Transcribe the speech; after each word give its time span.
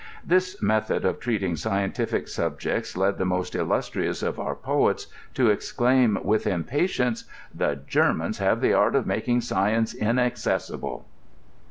This 0.25 0.59
method 0.63 1.05
of 1.05 1.19
treating 1.19 1.55
scientific 1.55 2.27
subjects 2.27 2.97
led 2.97 3.19
the 3.19 3.25
most 3.27 3.53
illustrious 3.53 4.23
of 4.23 4.39
our 4.39 4.55
poets* 4.55 5.05
to 5.35 5.51
exclaim 5.51 6.17
with 6.23 6.47
impatience, 6.47 7.25
"The 7.53 7.79
Grermans 7.87 8.39
have 8.39 8.61
the 8.61 8.73
art 8.73 8.95
of 8.95 9.05
making 9.05 9.41
science 9.41 9.93
inaccessible. 9.93 11.05